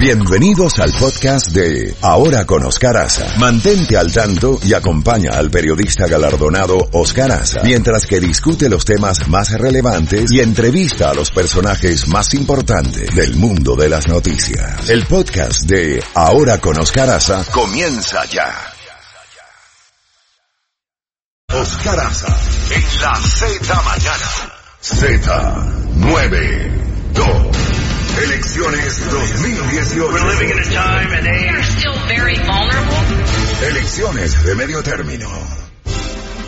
[0.00, 3.36] Bienvenidos al podcast de Ahora con Oscar Aza.
[3.36, 9.28] Mantente al tanto y acompaña al periodista galardonado Oscar Aza mientras que discute los temas
[9.28, 14.88] más relevantes y entrevista a los personajes más importantes del mundo de las noticias.
[14.88, 18.54] El podcast de Ahora con Oscar Aza comienza ya.
[21.52, 22.34] Oscar Aza
[22.70, 24.30] en la Z mañana.
[24.82, 26.69] Z92.
[29.00, 30.12] Elecciones 2018.
[30.12, 31.52] We're living in a time and age.
[31.52, 32.96] They're still very vulnerable.
[33.66, 35.28] Elecciones de medio término.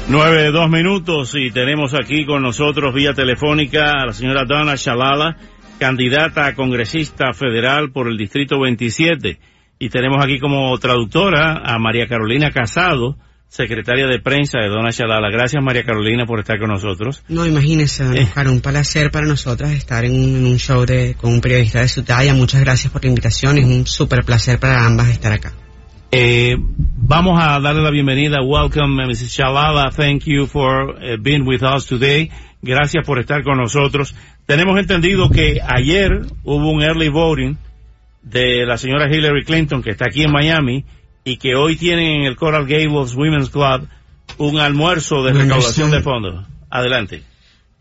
[0.09, 5.37] Nueve, dos minutos y tenemos aquí con nosotros vía telefónica a la señora Donna Shalala,
[5.79, 9.38] candidata a congresista federal por el Distrito 27.
[9.79, 13.16] Y tenemos aquí como traductora a María Carolina Casado,
[13.52, 15.29] secretaria de prensa de Donna Shalala.
[15.30, 17.23] Gracias María Carolina por estar con nosotros.
[17.29, 18.23] No, imagínese, don Eh.
[18.23, 20.15] Oscar, un placer para nosotras estar en
[20.47, 22.33] un, show de, con un periodista de su talla.
[22.34, 23.59] Muchas gracias por la invitación.
[23.59, 25.52] Es un súper placer para ambas estar acá.
[26.10, 28.38] Eh, vamos a darle la bienvenida.
[28.43, 29.37] Welcome, Mrs.
[29.37, 29.90] Shalala.
[29.90, 32.30] Thank you for eh, being with us today.
[32.62, 34.15] Gracias por estar con nosotros.
[34.46, 37.57] Tenemos entendido que ayer hubo un early voting
[38.23, 40.87] de la señora Hillary Clinton que está aquí en Miami
[41.24, 43.88] y que hoy tienen en el Coral Gables Women's Club
[44.38, 45.96] un almuerzo de Un recaudación almuerzo.
[45.96, 46.46] de fondos.
[46.70, 47.23] Adelante.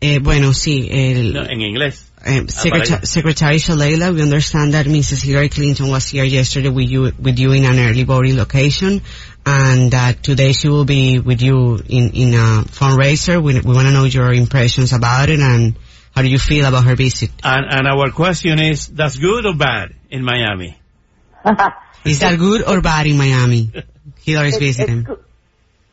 [0.00, 2.08] Eh, bueno, sí, el, No, en inglés.
[2.48, 5.24] Secreta- Secretary Shalala, we understand that Mrs.
[5.24, 9.00] Hillary Clinton was here yesterday with you, with you in an early voting location,
[9.46, 13.40] and that today she will be with you in, in a fundraiser.
[13.42, 15.74] We, we want to know your impressions about it and
[16.14, 17.30] how do you feel about her visit.
[17.44, 20.76] And, and our question is, that's good or bad in Miami?
[22.04, 23.70] Is that good or bad in Miami?
[24.24, 25.06] Hillary's It's- visiting.
[25.08, 25.20] It's,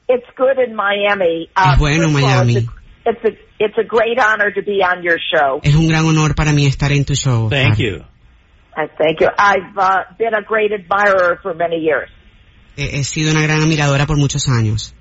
[0.08, 1.50] it's good in Miami.
[1.56, 2.56] Uh, Es bueno first of Miami.
[2.58, 5.60] It's a, it's a it's a great honor to be on your show.
[5.64, 7.50] Es un gran honor para mí estar en tu show.
[7.50, 7.84] Thank Oscar.
[7.84, 8.04] you.
[8.76, 9.28] I thank you.
[9.38, 12.10] I've uh, been a great admirer for many years.
[12.76, 14.94] He, he sido una gran admiradora por muchos años.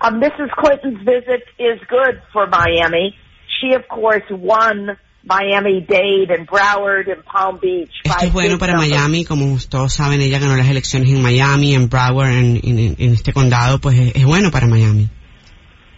[0.00, 0.50] Um, Mrs.
[0.58, 3.14] Clinton's visit is good for Miami.
[3.60, 7.90] She, of course, won Miami-Dade and Broward and Palm Beach.
[8.04, 8.92] Esto es bueno para numbers.
[8.92, 13.12] Miami, como todos saben, ella ganó las elecciones en Miami, en Broward, en, en- en
[13.12, 15.08] este condado, pues es, es bueno para Miami.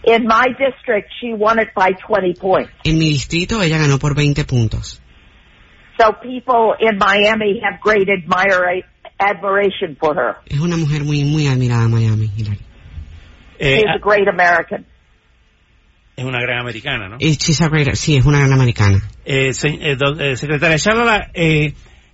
[0.05, 2.71] In my district, she won it by 20 points.
[2.83, 5.01] En mi distrito ella ganó por 20 puntos.
[5.99, 8.83] So people in Miami have great admira-
[9.19, 10.35] admiration for her.
[10.47, 12.59] Es una mujer muy, muy admirada en Miami, Hillary.
[13.59, 14.85] Eh, She's a great American.
[16.19, 17.17] Es una gran americana, ¿no?
[17.19, 19.01] She's a great- sí, es una gran americana.
[19.25, 21.73] Eh, se- eh, do- eh, secretaria Shalala, eh,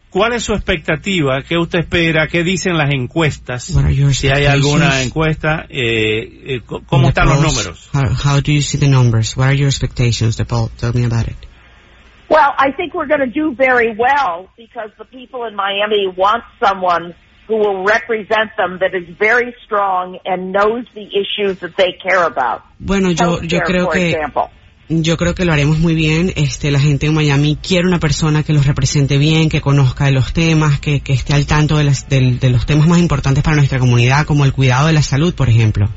[0.09, 1.41] ¿cuál es su expectativa?
[1.41, 2.27] ¿Qué usted espera?
[2.27, 3.63] ¿Qué dicen las encuestas?
[4.11, 7.89] Si hay alguna encuesta, eh, eh, ¿cómo están los polls, números?
[7.94, 8.03] How,
[8.35, 9.35] how do you see the numbers?
[9.35, 10.69] What are your expectations, the poll?
[10.79, 11.35] Tell me about it.
[12.27, 16.44] Well, I think we're going to do very well because the people in Miami want
[16.59, 17.13] someone
[17.47, 22.23] who will represent them that is very strong and knows the issues that they care
[22.25, 22.61] about.
[22.79, 24.44] Bueno, yo, yo creo que example.
[24.88, 26.31] Yo creo que lo haremos muy bien.
[26.35, 30.11] Este, la gente en Miami quiere una persona que los represente bien, que conozca de
[30.11, 33.44] los temas, que, que esté al tanto de, las, del- de los temas más importantes
[33.44, 35.88] para nuestra comunidad, como el cuidado de la salud, por ejemplo.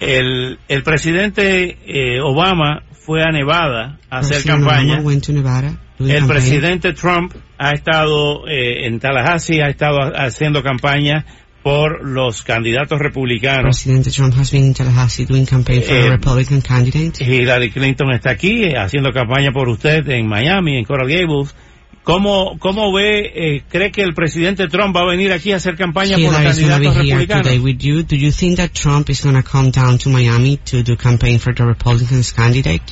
[0.00, 4.92] El, el presidente eh, Obama fue a Nevada a hacer President campaña.
[4.94, 6.26] Obama went to Nevada, El campaign.
[6.28, 11.24] presidente Trump ha estado eh, en Tallahassee, ha estado haciendo campaña
[11.62, 13.82] por los candidatos republicanos.
[13.82, 17.24] President Trump has been in Tallahassee doing campaign for Eh, a Republican candidate.
[17.24, 21.54] Hillary Clinton está aquí eh, haciendo campaña por usted en Miami, en Coral Gables.
[22.02, 25.76] ¿Cómo, cómo ve, eh, cree que el presidente Trump va a venir aquí a hacer
[25.76, 27.62] campaña por los Hillary is going to candidatos be here today republicanos?
[27.62, 28.02] with you.
[28.02, 31.38] Do you think that Trump is going to come down to Miami to do campaign
[31.38, 32.82] for the Republicans candidate?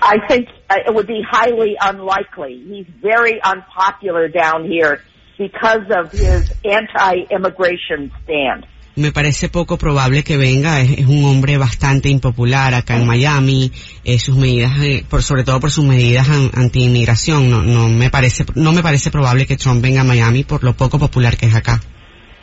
[0.00, 2.62] I think it would be highly unlikely.
[2.68, 5.00] He's very unpopular down here
[5.38, 8.66] because of his anti-immigration stand.
[8.96, 13.70] Me parece poco probable que venga, es, es un hombre bastante impopular acá en Miami,
[14.04, 18.08] eh, sus medidas, eh, por sobre todo por sus medidas an- anti-inmigración, no, no me
[18.08, 21.44] parece, no me parece probable que Trump venga a Miami por lo poco popular que
[21.44, 21.78] es acá.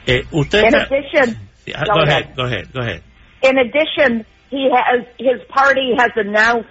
[0.05, 1.37] Eh, usted In addition,
[1.73, 2.09] Ah, go go ahead.
[2.11, 3.01] ahead, go ahead, go ahead.
[3.41, 6.69] In addition, he has his party has announced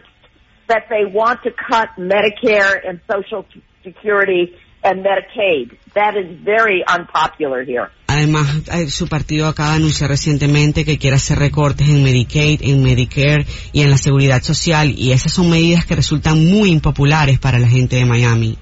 [0.73, 3.45] that they want to cut Medicare and Social
[3.85, 5.77] Security and Medicaid.
[5.95, 7.89] That is very unpopular here.
[8.07, 12.83] Además, eh, su partido acaba de anunciar recientemente que quiere hacer recortes en Medicaid, en
[12.83, 17.59] Medicare y en la seguridad social y esas son medidas que resultan muy impopulares para
[17.59, 18.59] la gente de Miami.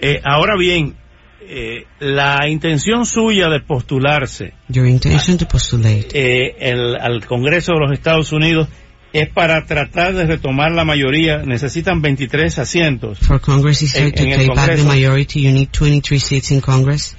[0.00, 0.96] Eh, ahora bien,
[1.40, 6.08] eh, la intención suya de postularse Your intention to postulate.
[6.14, 8.68] eh, el- al Congreso de los Estados Unidos
[9.14, 11.38] es para tratar de retomar la mayoría.
[11.38, 13.18] Necesitan 23 asientos.
[13.20, 14.84] For Congress is En- to en el take back the Congreso.
[14.88, 17.16] majority, you need 23 seats in Congress.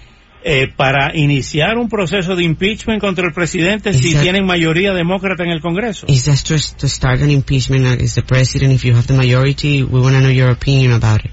[0.47, 4.21] eh, para iniciar un proceso de impeachment contra el presidente si Exacto.
[4.21, 6.05] tienen mayoría demócrata en el Congreso.
[6.07, 9.81] Is that just to start an impeachment against the president if you have the majority?
[9.81, 11.31] We want to know your opinion about it.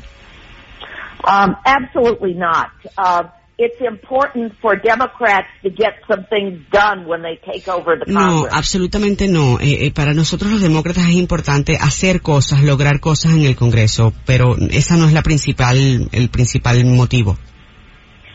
[1.29, 2.69] Um, absolutely not.
[2.97, 3.25] Uh,
[3.65, 8.19] it's important for Democrats to get some things done when they take over the No,
[8.21, 8.55] Congress.
[8.55, 9.59] absolutamente no.
[9.61, 14.13] Eh, eh, para nosotros los demócratas es importante hacer cosas, lograr cosas en el Congreso,
[14.27, 17.39] pero esa no es la principal, el principal motivo.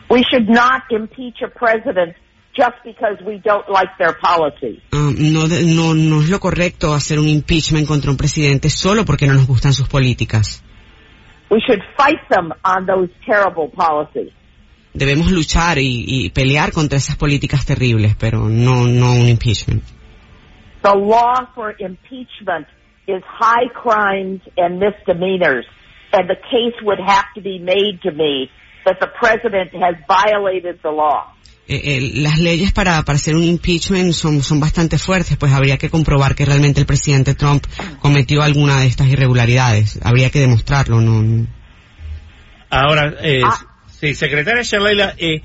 [0.09, 2.15] we should not impeach a president
[2.55, 4.81] just because we don't like their policy.
[4.93, 9.27] Ah, no, no, no es lo correcto hacer un impeachment contra un presidente solo porque
[9.27, 10.63] no nos gustan sus políticas.
[11.51, 14.31] We should fight them on those terrible policies.
[14.97, 19.83] Debemos luchar y, y pelear contra esas políticas terribles, pero no, no un impeachment.
[20.81, 22.67] The law for impeachment
[23.07, 25.65] is high crimes and misdemeanors,
[26.13, 28.49] and the case would have to be made to me
[28.85, 31.33] that the president has violated the law.
[31.69, 35.77] Eh, eh, las leyes para, para hacer un impeachment son, son bastante fuertes, pues habría
[35.77, 37.65] que comprobar que realmente el presidente Trump
[37.99, 39.99] cometió alguna de estas irregularidades.
[40.03, 41.45] Habría que demostrarlo, no, no.
[42.69, 43.66] Ahora, eh, Ah.
[43.99, 45.41] Sí, secretaria Shalala, eh,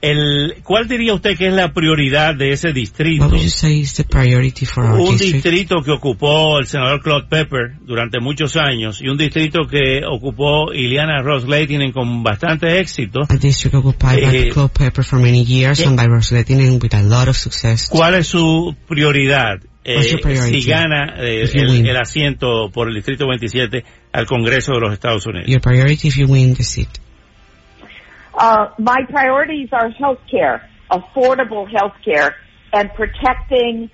[0.00, 3.22] el, ¿cuál diría usted que es la prioridad de ese distrito?
[3.24, 5.34] What would you say is the priority for our Un district?
[5.44, 10.72] distrito que ocupó el senador Claude Pepper durante muchos años y un distrito que ocupó
[10.72, 13.20] Ileana Ross Leitinen con bastante éxito.
[13.28, 16.94] A district occupied by Eh, Clove Pepper for many years eh, and by Rosettinen with
[16.94, 17.88] a lot of success.
[17.88, 19.60] ¿Cuál es su prioridad?
[19.84, 24.92] eh, si gana eh, el, el asiento por el distrito 27 al Congreso de los
[24.92, 25.46] Estados Unidos.
[25.48, 26.88] Your priority if you win the seat.
[28.34, 32.34] Uh, my priorities are health care, affordable health care,
[32.72, 33.90] and protecting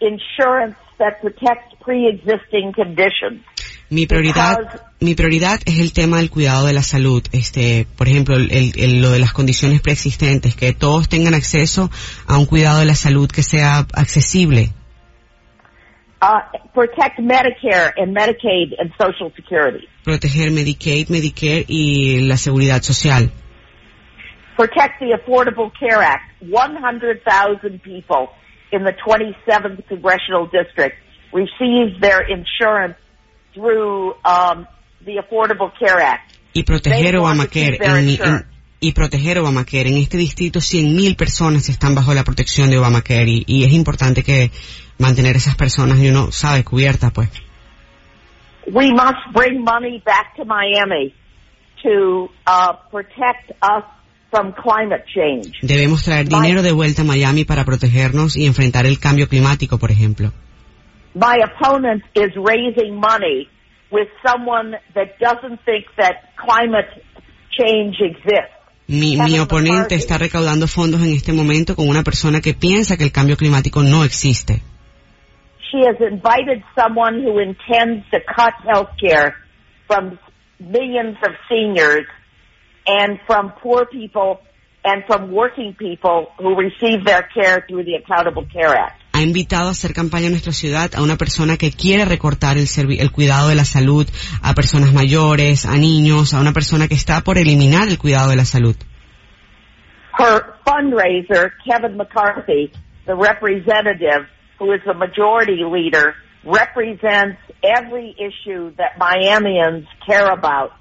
[0.00, 3.42] insurance that protects pre-existing conditions.
[3.88, 7.22] Mi prioridad, Because- mi prioridad es el tema del cuidado de la salud.
[7.30, 11.88] Este, por ejemplo, el, el- el- lo de las condiciones preexistentes, que todos tengan acceso
[12.26, 14.70] a un cuidado de la salud que sea accesible.
[16.20, 16.40] Uh,
[16.74, 19.86] protect Medicare and Medicaid and Social Security.
[20.04, 23.30] Proteger Medicaid, Medicare y la seguridad social.
[24.56, 26.32] Protect the Affordable Care Act.
[26.40, 28.28] 100,000 people
[28.72, 30.96] in the 27th Congressional District
[31.32, 32.96] received their insurance
[33.54, 34.66] through um,
[35.04, 36.32] the Affordable Care Act.
[36.54, 37.78] Y proteger Obamacare.
[37.82, 38.46] En, en-
[38.80, 39.88] y proteger Obamacare.
[39.88, 44.22] En este distrito 100.000 personas están bajo la protección de Obamacare y, y es importante
[44.22, 44.50] que
[44.98, 47.28] mantener esas personas, y uno sabe, cubiertas pues.
[48.72, 51.14] We must bring money back to Miami
[51.82, 53.84] to uh, protect us
[54.36, 55.58] from climate change.
[55.62, 59.90] Debemos traer dinero de vuelta a Miami para protegernos y enfrentar el cambio climático, por
[59.90, 60.32] ejemplo.
[61.14, 63.48] My opponent is raising money
[63.90, 66.88] with someone that doesn't think that climate
[67.50, 68.52] change exists.
[68.88, 73.04] Mi, mi oponente está recaudando fondos en este momento con una persona que piensa que
[73.04, 74.62] el cambio climático no existe.
[75.72, 79.34] She has invited someone who intends to cut health care
[79.88, 80.18] from
[80.60, 82.06] millions of seniors
[82.86, 84.40] and from poor people
[84.84, 89.02] and from working people who receive their care through the Accountable Care Act.
[89.12, 92.66] Ha invitado a hacer campaña en nuestra ciudad a una persona que quiere recortar el,
[93.00, 94.06] el cuidado de la salud
[94.42, 98.36] a personas mayores, a niños, a una persona que está por eliminar el cuidado de
[98.36, 98.76] la salud.
[100.18, 102.70] Her fundraiser, Kevin McCarthy,
[103.06, 110.72] the representative who is the majority leader, represents every issue that Miamians care about.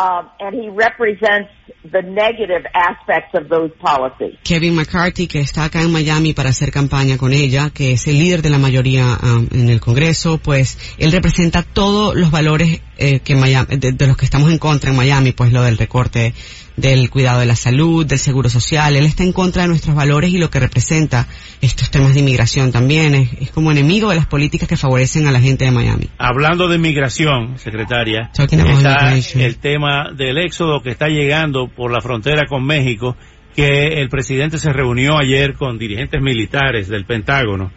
[0.00, 1.50] Um, and he represents
[1.84, 4.38] the negative aspects of those policies.
[4.44, 8.18] Kevin McCarthy, que está acá en Miami para hacer campaña con ella, que es el
[8.18, 13.20] líder de la mayoría um, en el Congreso, pues él representa todos los valores eh,
[13.20, 16.34] que Miami, de, de los que estamos en contra en Miami, pues lo del recorte
[16.80, 18.96] del cuidado de la salud, del seguro social.
[18.96, 21.26] Él está en contra de nuestros valores y lo que representa
[21.60, 23.14] estos temas de inmigración también.
[23.14, 26.08] Es, es como enemigo de las políticas que favorecen a la gente de Miami.
[26.18, 32.46] Hablando de migración, secretaria, está el tema del éxodo que está llegando por la frontera
[32.48, 33.16] con México,
[33.54, 37.72] que el presidente se reunió ayer con dirigentes militares del Pentágono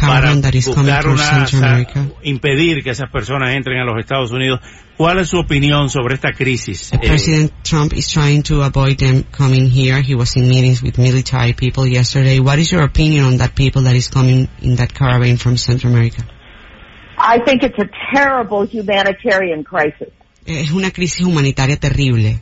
[0.00, 1.86] para buscar una,
[2.22, 4.60] impedir que esas personas entren a los Estados Unidos.
[4.96, 6.90] ¿Cuál es su opinión sobre esta crisis?
[6.90, 10.02] The Eh, President Trump is trying to avoid them coming here.
[10.02, 12.38] He was in meetings with military people yesterday.
[12.38, 15.94] What is your opinion on that people that is coming in that caravan from Central
[15.94, 16.22] America?
[17.16, 20.08] I think it's a terrible humanitarian crisis.
[20.44, 22.40] Es una crisis humanitaria terrible.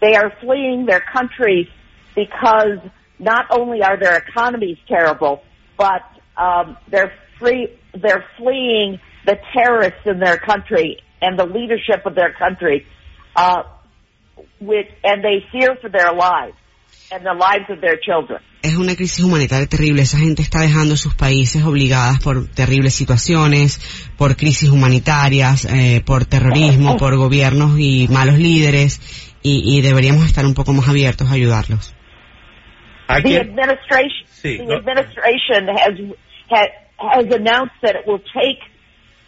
[0.00, 1.66] They are fleeing their countries
[2.14, 2.78] because
[3.18, 5.42] not only are their economies terrible,
[5.76, 6.02] but
[6.36, 12.32] um, they're free, they're fleeing the terrorists in their country and the leadership of their
[12.32, 12.86] country,
[13.36, 13.62] uh,
[14.60, 16.54] with, and they fear for their lives
[17.12, 18.40] and the lives of their children.
[18.62, 20.02] Es una crisis humanitaria terrible.
[20.02, 23.80] Esa gente está dejando sus países obligadas por terribles situaciones,
[24.18, 29.00] por crisis humanitarias, eh, por terrorismo, por gobiernos y malos líderes,
[29.42, 31.94] y, y deberíamos estar un poco más abiertos a ayudarlos.
[33.08, 35.94] The administration, Sí, the no- administration has,
[36.50, 38.60] has has announced that it will take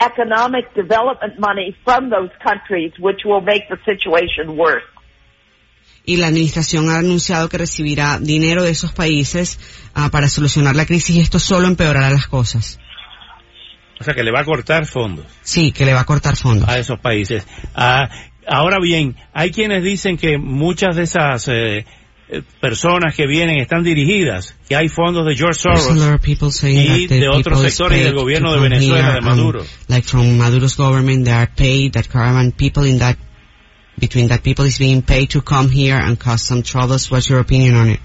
[0.01, 4.85] economic development money from those countries, which will make the situation worse.
[6.05, 9.59] Y la administración ha anunciado que recibirá dinero de esos países
[9.95, 12.79] ah, para solucionar la crisis y esto solo empeorará las cosas.
[14.01, 16.69] o sea, que le va a cortar fondos Sí, que le va a cortar fondos.
[16.69, 17.47] a esos países.
[17.75, 18.09] Ah,
[18.49, 21.87] ahora bien, hay quienes dicen que muchas de esas eh,
[22.29, 25.87] eh, personas que vienen están dirigidas, que hay fondos de George Soros
[26.65, 29.65] y de otros sectores del gobierno de Venezuela, here de Maduro.
[29.87, 33.17] like from Maduro's government, they are paid, that caravan people in that,
[33.99, 37.11] between that people is being paid to come here and cause some troubles.
[37.11, 38.01] What's your opinion on it?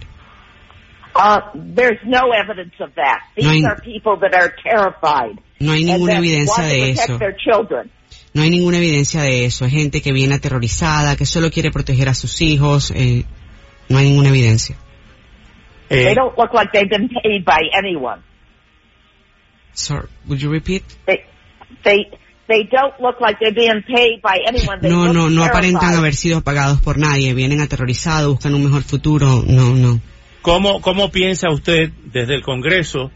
[1.16, 3.22] Uh, there's no evidence of that.
[3.36, 6.70] These No hay- are people that are terrified No hay and ninguna that evidencia want
[6.72, 7.18] to de protect eso.
[7.18, 7.92] their children.
[8.34, 9.66] No hay ninguna evidencia de eso.
[9.66, 12.92] Es gente que viene aterrorizada, que solo quiere proteger a sus hijos.
[12.96, 13.24] Eh,
[13.90, 14.76] no hay ninguna evidencia.
[15.90, 18.22] Eh, They don't look like they've been paid by anyone.
[19.74, 20.84] Sorry, would you repeat?
[21.06, 21.26] They,
[21.84, 22.12] they,
[22.48, 24.80] they don't look like they're being paid by anyone.
[24.82, 27.34] They No, no, no aparentan haber sido pagados por nadie.
[27.34, 29.44] Vienen aterrorizados, buscan un mejor futuro.
[29.46, 30.00] No, no.
[30.48, 33.12] ¿cómo, ¿Cómo piensa usted desde el Congreso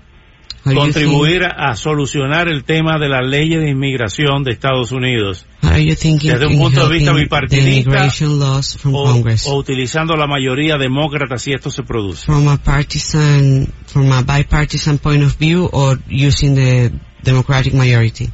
[0.64, 4.92] How do you contribuir a solucionar el tema de las leyes de inmigración de Estados
[4.92, 8.96] Unidos think- how are you thinking desde un punto de vista bipartidista immigration laws from
[8.96, 9.48] o, Congress?
[9.48, 12.26] o utilizando la mayoría demócrata si esto se produce?
[12.26, 16.92] from a partisan, from a bipartisan point of view or using the
[17.24, 18.30] Democratic majority?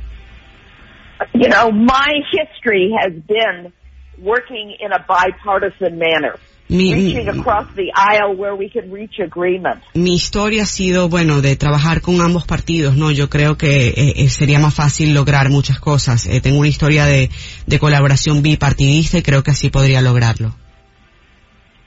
[1.33, 3.73] You know, my history has been
[4.19, 6.35] working in a bipartisan manner,
[6.69, 9.81] Mi, reaching across the aisle where we can reach agreement.
[9.93, 13.11] mi historia ha sido, bueno, de trabajar con ambos partidos, ¿no?
[13.11, 16.25] Yo creo que eh, eh, sería más fácil lograr muchas cosas.
[16.27, 17.29] Eh, tengo una historia de,
[17.67, 20.55] de colaboración bipartidista y creo que así podría lograrlo.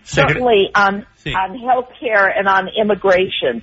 [0.04, 1.32] Certainly on, Sí.
[1.34, 3.62] on health care and on immigration,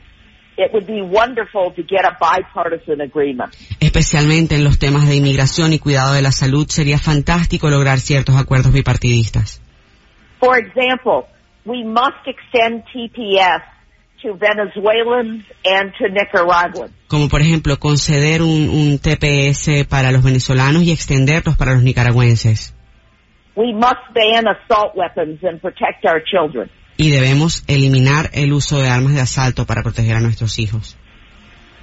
[0.57, 3.53] it would be wonderful to get a bipartisan agreement.
[3.79, 8.35] Especialmente en los temas de inmigración y cuidado de la salud, sería fantástico lograr ciertos
[8.35, 9.61] acuerdos bipartidistas.
[10.39, 11.27] For example,
[11.65, 13.63] we must extend TPS
[14.23, 16.91] to Venezuelans and to Nicaraguans.
[17.07, 22.73] Como por ejemplo conceder un, un TPS para los venezolanos y extenderlos para los nicaragüenses.
[23.55, 26.69] We must ban assault weapons and protect our children.
[26.97, 30.97] Y debemos eliminar el uso de armas de asalto para proteger a nuestros hijos.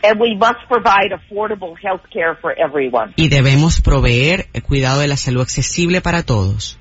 [0.03, 3.15] And we must provide affordable health care for everyone.
[3.17, 6.79] Y debemos proveer el cuidado de la salud accesible para todos.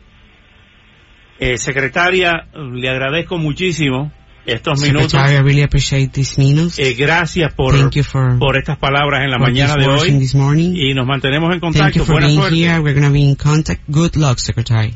[1.40, 4.12] Eh, secretaria, le agradezco muchísimo
[4.46, 5.12] estos minutos.
[5.12, 6.78] Secretary, I really appreciate these minutes.
[6.80, 10.20] Eh, gracias por, Thank you for, por estas palabras en la mañana these de hoy
[10.20, 10.74] this morning.
[10.75, 12.06] y nos mantenemos en Thank you contacto.
[12.06, 12.56] for Buena being suerte.
[12.58, 12.80] here.
[12.82, 13.82] We're be in contact.
[13.88, 14.94] Good luck, Secretary.